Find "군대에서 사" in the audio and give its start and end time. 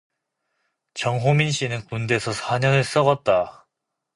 1.85-2.57